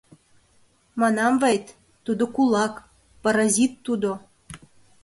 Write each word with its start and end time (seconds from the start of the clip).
—Манам 0.99 1.33
вет... 1.43 1.65
тудо 2.05 2.23
кулак... 2.35 2.73
паразит 3.23 3.73
тудо... 3.85 4.11